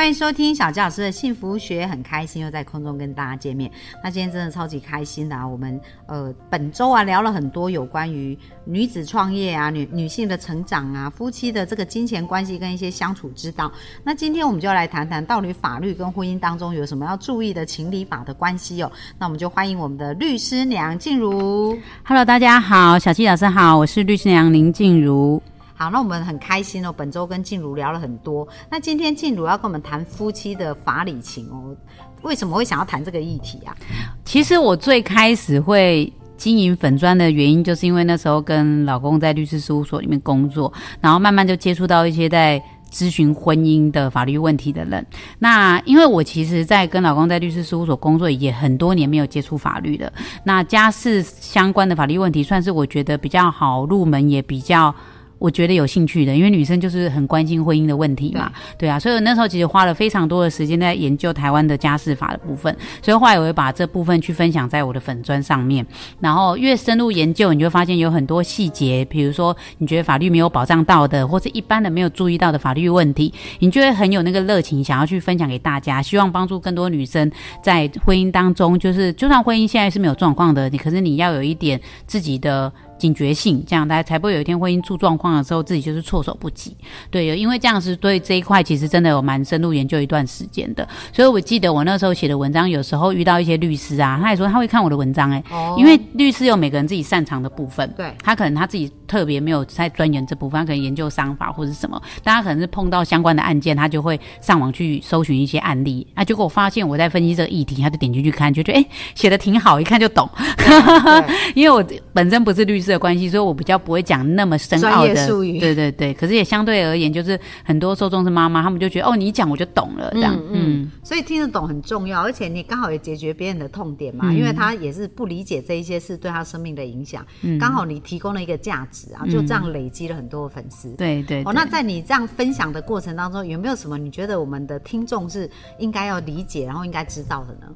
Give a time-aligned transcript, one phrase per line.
[0.00, 3.70] 欢迎收听小纪老师的幸福学，很开心又在空中跟大家见面。
[4.02, 5.46] 那今天真的超级开心的啊！
[5.46, 8.34] 我们呃本周啊聊了很多有关于
[8.64, 13.70] 女子创业啊、女女性的成长啊、夫妻的这个金钱关系跟一些相处之道。
[14.02, 18.90] 那今天我们就来谈谈到底法律跟婚姻当中有什么要注意的情理法的关系哦。
[19.18, 21.78] 那我们就欢迎我们的律师娘静茹。
[22.04, 25.42] Hello，大家好，小七老师好，我是律师娘林静茹。
[25.80, 28.46] 好，那我们很开心哦，本周跟静茹聊了很多。
[28.70, 31.74] 那今天静茹要跟我们谈夫妻的法理情哦，
[32.20, 33.74] 为什么会想要谈这个议题啊？
[34.22, 40.70] 其实我最开始会经营粉砖的原因，就是因为那时候跟老公在律师事务所里面工作，
[41.00, 45.06] 然后慢慢就接触到一些在咨询婚姻的法律问题的人。
[45.38, 50.12] 那因为我其实，在跟老公在律师事务所工作也很多年没有接触法律了，
[50.44, 54.94] 那家事相关的法律问题，算是我觉得比较好入门，也比较。
[55.40, 58.88] 我觉得有兴趣的，因为女生就是很关心婚姻的问题嘛，对。
[58.88, 65.84] 啊，所以我那时候其实花了非常多的时间在研究台湾的家事法的部分，所以后来我会把这部分去分享在我的粉砖上面，
[66.20, 77.30] 然后越深入研究，你就会发现有很多细节，比如说你觉得法律没有保障到的，或是一般的没有注意到的法律问题，你就会很有那个热情，想要去分享给大家，希望帮助更多女生
[77.62, 82.70] 在婚姻当中，就是就算婚姻现在是没有状况的，你可是你要有一点自己的。
[83.00, 86.76] 警觉性，这样大家才不会有一天婚姻出状况的时候，自己就是措手不及。
[87.10, 90.86] 对，因为这样是对这一块其实真的有蛮深入研究一段时间的。
[91.12, 106.06] 所以我记得我那时候写的文章，有时候遇到一些律师啊，他也说他会看我的文章、欸，哎、哦因为律师有每个人自己擅长的部分，对他可能他自己特别没有在钻研这部分，他可能研究商法或者什么，大家可能是碰到相关的案件，他就会上网去搜寻一些案例。
[106.14, 110.28] 啊，结果我发现我在分析这个议题，他就点进去看，就觉得哎写的挺好，一看就懂。
[110.56, 115.26] 对 因为我本身不是律师的关系，所以我比较不会讲那么深奥的。
[115.26, 115.58] 术语。
[115.58, 124.36] 对对对，可是也相对而言，就是很多受众是妈妈，他们就觉得哦，你讲我就懂了，这样，嗯所以听得懂很重要，而且你刚好也解决别人的痛点嘛，嗯。
[124.36, 127.58] 因为他也是不理解这一些事对他生命的影响，嗯。
[127.58, 130.90] 刚、好你提供了一个价值啊，就这样累积了很多粉丝。
[130.96, 135.48] 对对哦，那在你这样分享的过程当中，有没有什么你觉得我们的听众是
[135.78, 137.66] 应该要理解，然后应该知道的呢？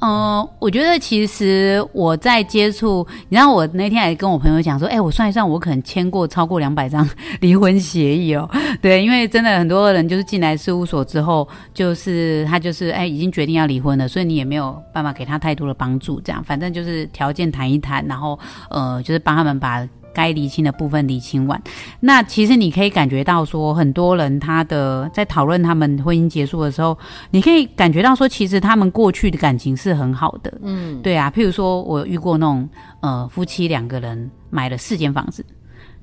[0.00, 7.08] 嗯，我觉得其实我在接触，你知道，我那天还跟我朋友讲说，哎、我算一算，我可能签过超过两百张
[7.40, 8.46] 离婚协议哦。
[8.82, 18.38] 对，因为真的很多人就是进来事务所之后，就是他就是哎、已经决定要离婚了，所以你也没有办法给他太多的帮助，这样，反正就是条件谈一谈，然后
[18.68, 19.88] 呃，就是帮他们把。
[20.14, 21.60] 该厘清的部分厘清完，
[22.00, 26.96] 那其实你可以感觉到说，很多人他的在讨论他们婚姻结束的时候，
[27.30, 32.68] 你可以感觉到说，其实他们过去的感情是很好的，嗯，对啊，譬如说我遇过那种
[33.00, 35.44] 呃夫妻两个人买了四间房子。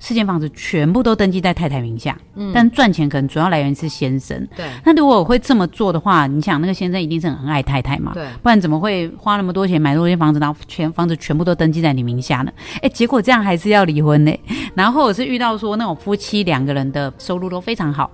[0.04, 4.48] 四间房子全部都登记在太太名下，嗯，但赚钱可能主要来源是先生。
[4.58, 8.12] 对那如果我会这么做的话，你想那个先生一定是很爱太太嘛？
[8.16, 12.52] 对，不然怎么会花那么多钱买那么多间房子，然后全房子全部都登记在你名下呢？
[12.82, 14.36] 哎，结果这样还是要离婚呢。
[14.74, 18.10] 然后或者是遇到说那种夫妻两个人的收入都非常好。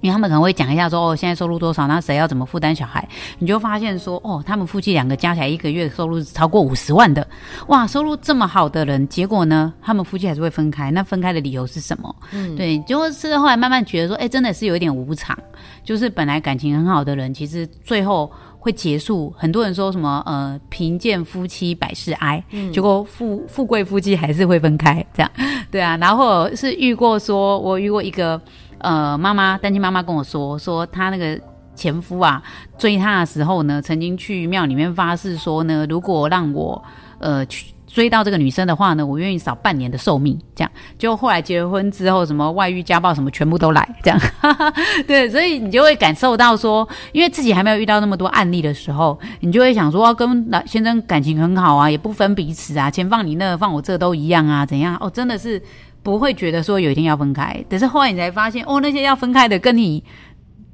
[0.00, 3.06] 因为他们可能会讲一下说哦，现在收入多少，那谁要怎么负担小孩？
[3.38, 7.26] 你就发现说哦，他们夫妻两个加起来一个月收入是超过五十万的，
[7.68, 10.90] 哇，收入这么好的人，结果呢，他们夫妻还是会分开。
[10.90, 12.14] 那分开的理由是什么？
[12.32, 15.36] 嗯，对，就是后来慢慢觉得说，哎，真的是有一点无常。
[15.84, 19.32] 就是本来感情很好的人，其实最后会结束。
[19.36, 25.30] 很多人说什么呃，贫贱夫妻百事哀，嗯结果富富贵夫妻还是会分开，这样
[25.70, 25.96] 对啊。
[25.96, 28.40] 然后是遇过说，我遇过一个
[28.80, 31.38] 呃妈妈，单亲妈妈跟我说，说她那个
[31.74, 32.42] 前夫啊
[32.76, 36.82] 追她的时候呢，曾经去庙里面发誓说呢，如果让我
[37.18, 37.72] 呃去。
[37.90, 40.70] 追到这个女生的话呢，我愿意少半年的寿命，这样。
[40.98, 44.20] 就后来结婚之后，什么外遇、家暴什么，全部都来，这样。
[45.08, 54.94] 对，所以你就会感受到说，因为自己还没有遇到那么多案例的时候，你就会想说，跟老先生感情很好啊，也不分彼此啊，钱放你那，放我这都一样啊，怎样？
[55.00, 55.60] 哦，真的是
[56.08, 60.02] 不会觉得说有一天要分开，可是后来你才发现，哦，那些要分开的跟你。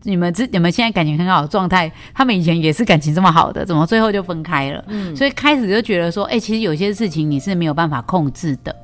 [0.06, 4.84] 你们之你们现在感情很好的状态，他们以前也是感情这么好的，怎么最后就分开了？
[4.88, 8.76] 嗯，所以开始就觉得说，哎、其实有些事情你是没有办法控制的。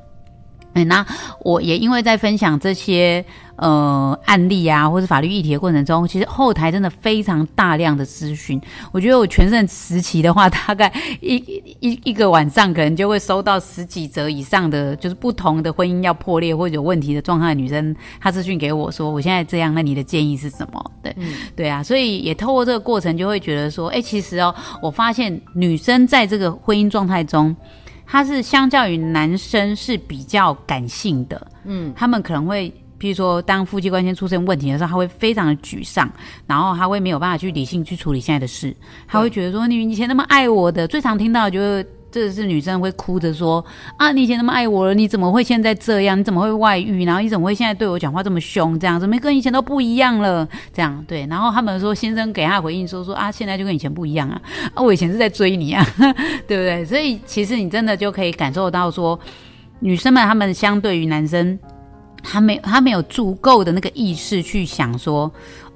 [0.74, 1.04] 嗯，那
[1.40, 3.24] 我也因为在分享这些
[3.56, 8.60] 呃案例啊，或是法律议题的过程中，其实后台真的非常大量的咨询。
[8.92, 11.36] 我觉得我全盛时期的话， 大概一
[11.80, 20.92] 一一个晚上可能就会收到十几则以上的，就是不同的婚姻要破裂或者有问题的状态的女生，她咨询给我说，我现在这样，那你的建议是什么？
[21.02, 21.14] 对，
[21.56, 27.54] 对啊，所以也透过这个过程，就会觉得说，哎，其实哦，我发现女生在这个婚姻状态中。
[28.10, 36.10] 他是相较于男生是比较感性的，嗯，他们可能会，比如说当夫妻关系出现问题的时候，他会非常的沮丧，
[36.46, 38.74] 然后他会没有办法去理性去处理现在的事，
[39.06, 41.86] 他会觉得说你以前那么爱我的，最常听到的就是。
[42.10, 43.64] 这是女生会哭着说
[43.96, 46.18] 啊，你以前那么爱我了，你怎么会现在这样？
[46.18, 47.04] 你怎么会外遇？
[47.04, 48.78] 然后你怎么会现在对我讲话这么凶？
[48.78, 50.48] 这样怎么跟以前都不一样了？
[50.72, 54.40] 这样对，然后他们说先生给他回应说说啊，现在就跟以前不一样啊，
[54.74, 55.86] 啊，我以前是在追你啊，
[56.48, 56.84] 对不对？
[56.84, 59.18] 所以其实你真的就可以感受到说，
[59.78, 61.58] 女生们他们相对于男生，
[62.22, 65.30] 他没他没有足够的那个意识去想说。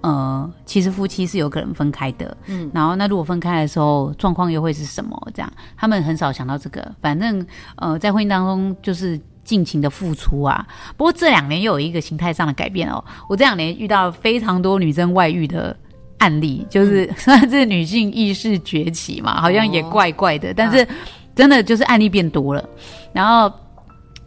[0.04, 5.18] 呃，其实夫妻是有可能分开的，嗯，然后那如果分开的时候，状况又会是什么？
[5.32, 6.86] 这样，他们很少想到这个。
[7.00, 7.46] 反正，
[7.76, 10.66] 呃，在婚姻当中就是尽情的付出啊。
[10.98, 13.02] 不过这两年又有一个形态上的改变哦。
[13.30, 15.74] 我这两年遇到非常多女生外遇的
[16.18, 20.52] 案例，就是 算是女性意识崛起嘛，好像也怪怪的。
[20.52, 20.86] 但是
[21.34, 22.62] 真的就是案例变多了。
[23.14, 23.50] 然后，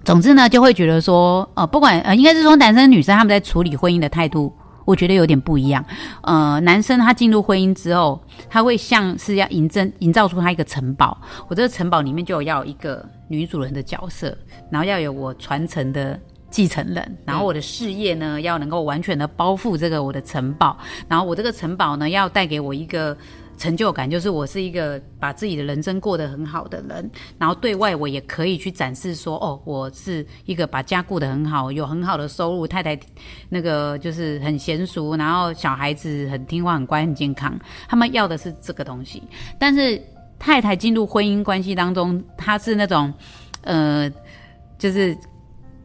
[0.04, 4.52] 总之呢，就会觉得说，呃，不管呃，应该是说男生女生他们在处理婚姻的态度。
[4.88, 5.84] 我觉得有点不一样，
[6.24, 11.18] 呃，男生他进入婚姻之后，他会像是要营造营造出他一个城堡，
[11.50, 14.36] 我这个城堡里面就有要一个女主人的角色，
[14.72, 16.18] 然后要有我传承的
[16.50, 20.78] 继承人，然后我的事业呢要能够完全的包覆这个我的城堡，
[21.10, 23.16] 然后我这个城堡呢要带给我一个。
[23.58, 32.98] 成就感就是我是一个把自己的人生过得很好的人，然后对外我也可以去展示说，哦，我是一个把家顾得很好，有很好的收入，太太
[33.50, 37.60] 那个就是很娴熟，然后小孩子很听话、很乖、很健康。
[37.88, 39.24] 他们要的是这个东西，
[39.60, 40.02] 但是
[40.38, 43.14] 太太进入婚姻关系当中，她是那种，
[43.62, 44.10] 呃，
[44.78, 45.18] 就是。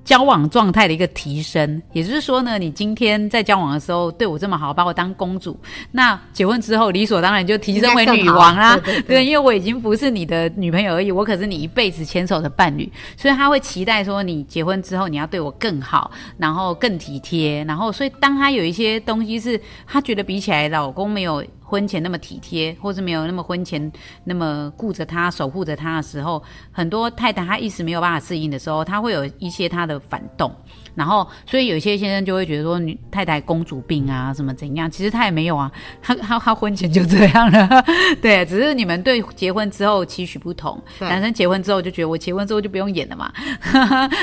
[0.04, 5.56] 交往状态的一个提升，也就是说呢，你今天在交往的时候对我这么好，把我当公主，
[5.92, 8.76] 那结婚之后理所当然就提升为女王啦。
[9.06, 21.44] 对，因为我已经不是你的女朋友而已，我可是你一辈子牵手的伴侣，所以他会期待说你结婚之后你要对我更好，然后更体贴，然后所以当他有一些东西是他觉得比起来老公没有。
[21.72, 23.90] 婚前那么体贴，或是没有那么婚前
[24.24, 30.54] 那么顾着他、守护着他的时候，很多太太她一时没有办法适应的时候，她会有一些她的反动。
[30.94, 34.90] 然后，所以有些先生就会觉得说，女太太公主病啊，什么怎样？
[34.90, 35.72] 其实他也没有啊，
[36.02, 37.82] 他他他婚前就这样了，
[38.20, 40.78] 对，只是你们对结婚之后期许不同。
[41.00, 43.32] 男生结婚之后就觉得我结婚之后就不用演了嘛，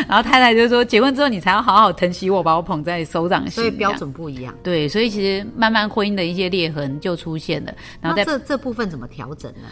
[0.07, 3.51] 然后太太就说结婚之后你才要好好疼惜我，把我捧在手掌心。
[3.51, 4.53] 所以标准不一样。
[4.61, 7.73] 对，所以其实慢慢婚姻的一些裂痕就出现了。
[8.01, 9.67] 然后这这部分怎么调整呢？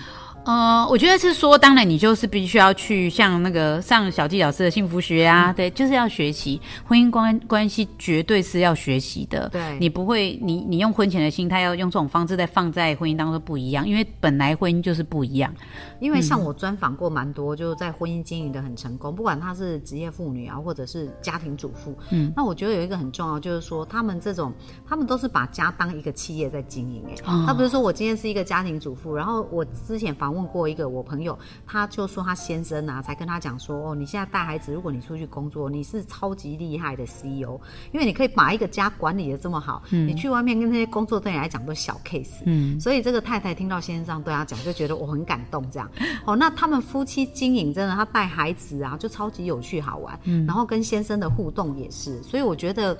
[0.48, 9.50] 呃，我觉得是说，当然你就是必须要去像那个上小纪老师的幸福学啊，对，就是要学习婚姻关关系，绝对是要学习的。
[9.50, 15.54] 对，你不会，你你用婚前的心态要用这种方式在放在婚姻当中不一样，因为本来婚姻就是不一样。
[16.00, 24.54] 因为像我专访过蛮多，就是在婚姻经营的很成功，不管她是职业妇女啊，或者是家庭主妇，嗯，那我觉得有一个很重要，就是说他们这种，
[24.88, 27.04] 他们都是把家当一个企业在经营。
[27.10, 27.16] 哎，
[27.46, 30.37] 他不是说我今天是一个家庭主妇，然后我之前访问。
[30.38, 37.60] 问过一个我朋友，他就说他先生啊，才跟他讲说，哦，你现在带孩子，如果你出去工作，你是超级厉害的 CEO，
[37.92, 45.90] 因为你可以把一个家管理的这么好，你去外面跟那些工作对你来讲都小 case，嗯，所以这个太太听到先生这样对他讲，就觉得我很感动，这样，
[46.26, 52.98] 哦，那他们夫妻经营真的，他带孩子啊，就超级有趣好玩，嗯，然后跟先生的互动也是，所以我觉得。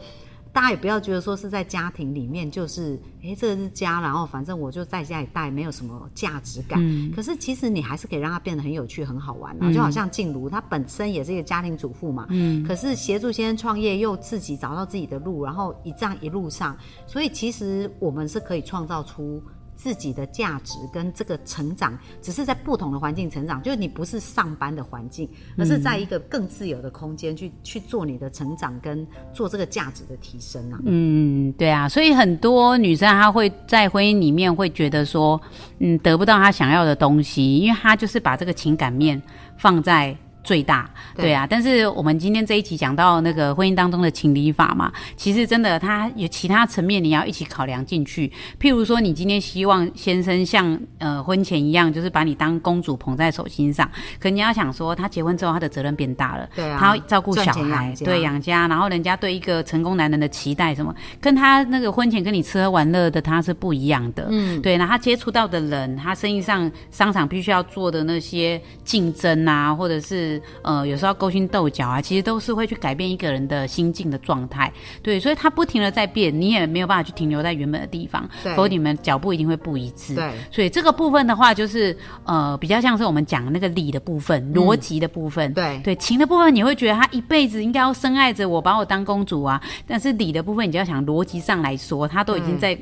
[0.58, 6.82] 大家也不要觉得说是在家庭里面，就是哎，这个是家，然后反正我就在家里带，没有什么价值感。
[7.16, 9.72] 可是其实你还是可以让它变得很有趣、很好玩啊！
[9.72, 19.40] 就好像静茹，她本身也是一个家庭主妇嘛，嗯，可是协助先生创业，又自己找到自己的路，然后一这样一路上，所以其实我们是可以创造出。
[19.78, 30.80] 自己的价值跟这个成长，只是在不同的环境成长，就是你不是上班的环境，而是在一个更自由的空间去去做你的成长跟做这个价值的提升啊。
[30.84, 35.40] 嗯，对啊，所以很多女生她会在婚姻里面会觉得说，
[35.80, 39.22] 嗯，得不到她想要的东西，因为她就是把这个情感面
[39.58, 40.18] 放在。
[40.48, 41.46] 最大，对对啊。
[41.46, 48.32] 但是我们今天这一集讲到那个婚姻当中的情理法嘛，其实真的它有其他层面你要一起考量进去。
[48.58, 64.28] 譬如说，你今天希望先生像呃婚前一样，就是把你当公主捧在手心上，可你要想说，他结婚之后他的责任变大了，对啊他要照顾小孩对养家，然后人家对一个成功男人的期待什么，跟他那个婚前跟你吃喝玩乐的他是不一样的。
[64.30, 74.72] 嗯，对，那他接触到的人，他生意上商场必须要做的那些竞争啊，或者是呃有时候勾心斗角啊，其实都是会去改变一个人的心境的状态。
[75.02, 80.16] 对，所以他不停的在变，你也没有办法去停留在原本的地方，对否则你们脚步一定会不一致。
[80.16, 85.54] 对所以这个部分的话，就是呃比较像是我们讲那个理的部分、逻辑的部分。
[85.54, 89.62] 对对情的部分，你会觉得他一辈子应该要深爱着我，把我当公主啊。
[89.86, 92.78] 但是理的部分，你就要想逻辑上来说，他都已经在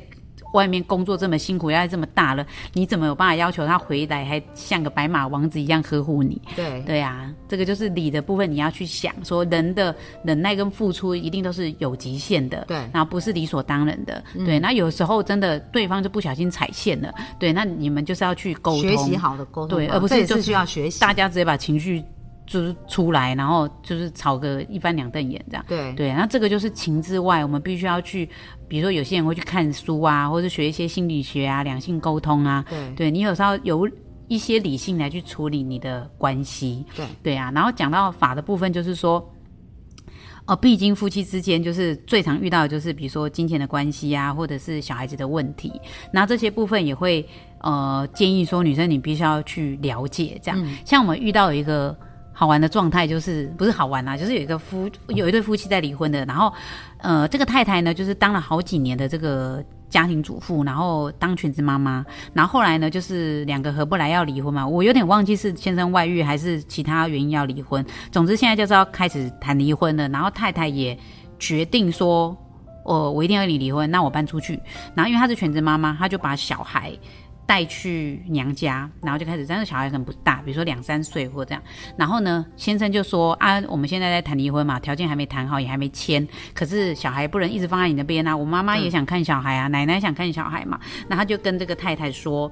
[0.52, 6.40] 外面工作这么辛苦，压力这么大了，你怎么有办法要求他回来还像个白马王子一样呵护你？
[6.54, 14.58] 对对啊，这个就是理的部分，你要去想说，人的忍耐跟付出一定都是有极限的，对嗯然后不是理所当然的，对。
[14.58, 21.00] 那有时候真的对方就不小心踩线了，对，那你们就是要去沟通，学习好的沟通对，而不是就是需要学习。
[21.00, 22.02] 大家直接把情绪
[22.46, 25.64] 就是出来，然后就是吵个一翻两瞪眼这样。
[25.68, 28.28] 对对，那这个就是情之外，我们必须要去，
[28.68, 32.64] 比如说有些人会去看书啊，或者学一些心理学啊、两性沟通啊。
[32.68, 33.88] 对对你有时候有
[34.28, 36.84] 一些理性来去处理你的关系。
[36.94, 39.32] 对对啊，然后讲到法的部分，就是说。
[40.48, 45.72] 哦，毕竟夫妻之间就是最常遇到的就是，比如说金钱的关系啊，或者是小孩子的问题，
[46.12, 47.28] 那这些部分也会
[47.62, 50.64] 呃建议说女生你必须要去了解这样。
[50.84, 51.98] 像我们遇到一个
[52.38, 56.52] 好玩的状态，就是不是好玩啊，就是有一个夫有一对夫妻在离婚的，然后
[56.98, 70.98] 呃这个太太呢就是当了好几年的这个家庭主妇，然后当全职妈妈，然后后来呢就是两个合不来要离婚嘛，我有点忘记是先生外遇还是其他原因要离婚，总之现在就是要开始谈离婚了，然后太太也
[71.38, 72.36] 决定说。
[72.88, 74.52] 呃，我一定要跟你离婚，那我搬出去。
[74.94, 76.92] 然后因为她是全职妈妈，她就把小孩
[77.46, 81.62] 带去娘家，然后就开始，但是小孩可能不大，比如说两三岁或这样。
[81.96, 88.36] 然后呢，先生就说啊，我们现在在谈离婚嘛，条件还没谈好，也还没签，可是小孩不能一直放在你那边啊。
[88.36, 90.78] 我妈妈也想看小孩啊，奶奶想看小孩嘛。
[91.08, 92.50] 那他就跟这个太太说。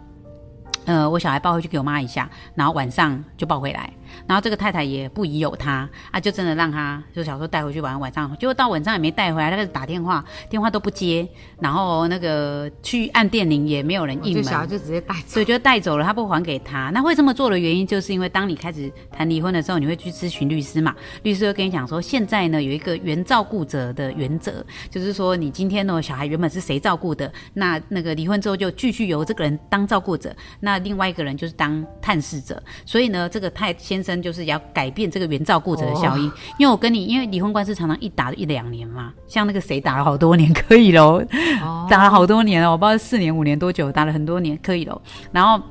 [0.85, 3.91] 呃，我小孩抱回去给我妈一下，然后晚上就抱回来，
[4.27, 11.27] 然后这个太太也不疑有他啊，就真的让他就小时候带回去玩，晚上结果到晚上也没带回来，他开始打电话，电话都不接，
[11.61, 15.43] 然后那个去按电铃也没有人应门，这小孩就直接带走所。
[15.43, 16.91] 以就带走了，他不还给他。
[16.91, 20.95] 那会这么做的原因，就是因为当你开始谈离婚的时候，你会去咨询律师嘛？
[21.23, 32.63] 律师会跟你讲说，现在呢有一个原照顾者的原则，就是说你今天呢小孩原本是谁照顾的，那那个离婚之后就继续由这个人当照顾者，那另外一个人就是当探视者。
[32.85, 36.25] 所以呢，这个太先生就是要改变这个原照顾者的效应。
[36.59, 41.23] 因为我跟你，因为离婚官司常常一打一两年嘛，像那个谁打了好多年，可以喽。
[41.63, 45.01] 哦 打了好多年了，我不知道四年五年多久，打了很多年，可以喽。
[45.33, 45.63] 然后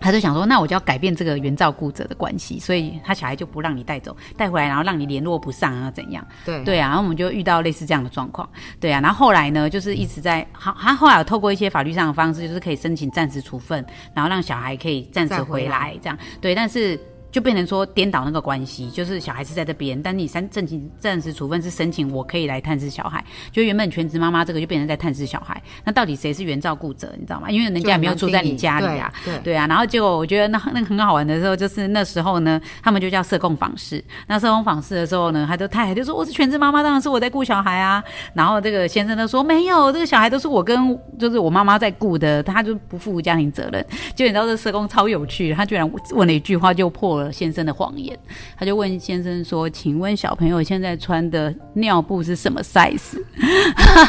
[0.00, 6.26] 他就想说，那我就要改变这个原照顾者的关系，所以他小孩就不让你带走，带回来，然后让你联络不上啊，怎样？
[6.44, 8.48] 对对啊，然后我们就遇到类似这样的状况，
[8.80, 13.84] 对啊，然后后来呢，就是一直在，好，他后来有透过一些法律上的方式，就是可以申请暂时处分，
[14.14, 16.98] 然后让小孩可以暂时回来，这样，对，但是。
[17.36, 27.50] 就变成说颠倒那个关系，就是小孩是在这边，但你三申请暂时处分是申请我可以来探视小孩，就原本全职妈妈这个就变成在探视小孩，那到底谁是原照顾者，你知道吗？
[27.50, 34.02] 因为人家也没有住在你家里啊，对对对啊，然后结果我觉得那那个很好玩的时候，就是那时候呢，他们就叫社工访视。
[34.26, 38.02] 那社工访视的时候呢，他就太太就说我是全职妈妈，当然是我在顾小孩啊。
[38.32, 43.84] 然后这个先生就说没有，这个小孩都是我跟就是我妈妈在顾的，他就不负家庭责任。
[44.14, 48.18] 就你知道这社工超有趣，他居然问了一句话就破了先生的谎言。
[48.58, 53.20] 他就问先生说：“请问小朋友现在穿的尿布是什么 size？”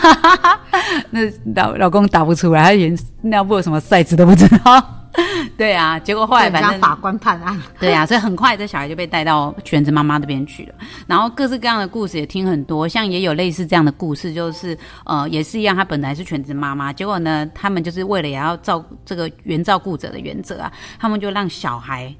[1.11, 1.21] 那
[1.55, 4.93] 老老公答不出来，他连尿布有什么 size 都不知道。
[5.57, 10.75] 对啊，结果后来反正法官判案，对啊，所以很快这小孩就被带到全职妈妈那边去了。
[11.07, 22.13] 然后各式各样的故事也听很多，像也有类似这样的故事，就是呃也是一样，他本来是全职妈妈，结果呢，他们就是为了也要照这个原照顾者的原则啊，他们就让小孩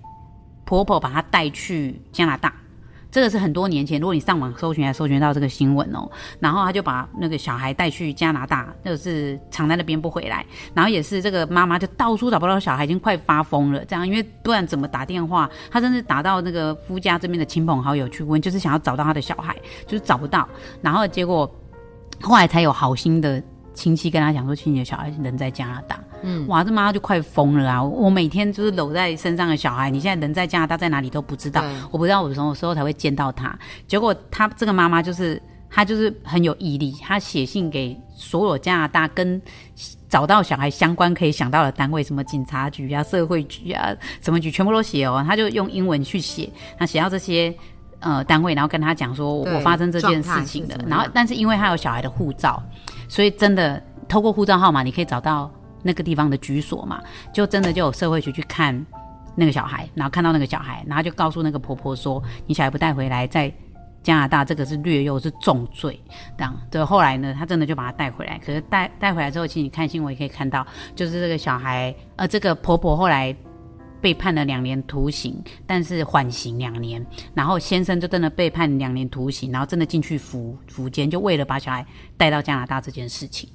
[0.68, 2.54] 婆婆把她带去加拿大。
[3.10, 6.08] 这个是很多年前，如果你上网搜寻，还搜寻到这个新闻哦。
[6.42, 10.46] 然后他就把那个小孩带去加拿大，就是藏在那边不回来。
[10.74, 13.84] 然后也是这个妈妈就到处找不到小孩，已经快发疯了。
[13.86, 15.50] 这样，因为不然怎么打电话？
[15.72, 19.56] 他甚至打到那个夫家这边的亲朋好友去问，就是想要找到他的小孩，
[19.88, 20.48] 就是找不到。
[20.82, 21.50] 然后结果
[22.22, 23.42] 后来才有好心的。
[23.78, 26.00] 亲戚跟他讲说，亲戚的小孩人在加拿大。
[26.24, 27.84] 嗯，哇，这妈妈就快疯了啊！
[27.84, 33.58] 我每天就是搂在身上的小孩，你现在人在加拿大，在哪里都不知道，我不知道我什么时候才会见到他。
[33.88, 35.42] 结果他这个妈妈就是。
[35.70, 39.40] 他就是很有毅力，他写信给所有加拿大跟
[40.08, 45.22] 找到小孩相关可以想到的单位，什么警察局啊、社会局啊、什么局，全部都写哦。
[45.28, 47.54] 他就用英文去写，他写到这些
[48.00, 50.80] 呃单位，然后跟他讲说我发生这件事情的。
[50.88, 52.64] 然后，但是因为他有小孩的护照，
[53.08, 55.52] 所以真的透过护照号码，你可以找到
[55.84, 57.02] 那个地方的居所嘛？
[57.34, 58.86] 就真的就有社会局去看
[59.36, 63.52] 那个小孩，然后看到那个小孩，然后就告诉那个婆婆说：“你小孩不带回来，在。”
[64.04, 66.00] 加拿大这个是略幼是重罪，
[66.38, 66.82] 这样对。
[66.82, 68.40] 后来呢，他真的就把他带回来。
[68.40, 73.36] 可是带带回来之后，其实你看新闻也可以看到，就是这个小孩，呃，这个婆婆后来
[74.02, 77.06] 被判了两年徒刑，但是缓刑两年。
[77.34, 81.86] 然后先生就真的被判两年徒刑，然后真的进去服服监，就为了把小孩
[82.16, 83.50] 带到加拿大这件事情。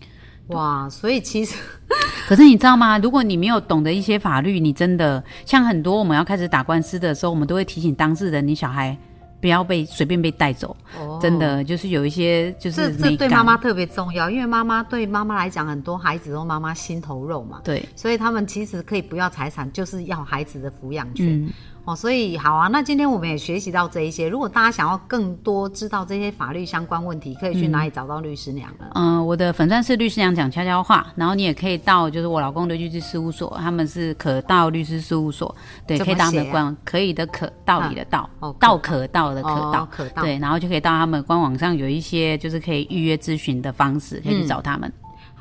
[0.48, 1.56] 哇，所以其实，
[2.26, 2.98] 可是你知道吗？
[2.98, 8.96] 如果你没有懂得一些法律，你真的像很多我们要开始打官司的时候，我们都会提醒当事人，你小孩。
[9.42, 11.18] 不要被随便被带走，哦。
[11.20, 21.46] 真的就是有一些就是这这对妈妈特别重要，因为妈妈对妈妈来讲，很多孩子都妈妈心头肉嘛，对，所以他们其实可以不要财产，就是要孩子的抚养权。
[21.84, 24.28] 哦，所以好啊，那今天我们也学习到这一些。
[24.28, 28.86] 如果大家想要更多知道这些法律相关问题，可以去哪里找到律师娘呢？
[28.94, 35.52] 嗯，我的粉钻是律师娘讲悄悄话，然后你也可以到就是我老公的律师事务所，他们是可道律师事务所，
[35.84, 44.92] 对，可以到他们官可以的可道理的道，道可道的可道，可道，对，然后就可以到他们官网上有一些就是可以预约咨询的方式，可以去找他们。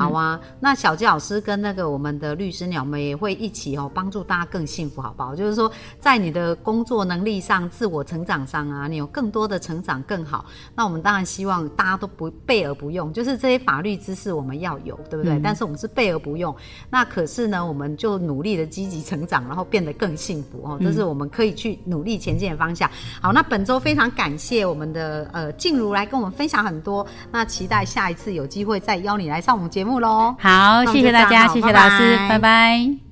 [0.02, 5.36] 好啊，那小吉老师跟那个我们的律师鸟们也会一起哦，帮助大家更幸福，好不好？
[5.36, 10.44] 就是说，在你的工作能力上、自我成长上啊，你有更多的成长更好。
[10.74, 15.40] 那我们当然希望大家都不备而不用，就是这些法律知识我们要有，对不对？
[15.44, 16.56] 但是我们是备而不用。
[16.90, 22.90] 那可是呢，我们就努力的积极成长，然后变得更幸福哦，这是我们可以去努力前进的方向。
[23.22, 29.91] 好，那本周非常感谢我们的呃静茹来跟我们分享很多，那期待下一次有机会再邀你来上我们节目。
[30.40, 33.11] 好，谢谢大家，谢谢老师，拜拜。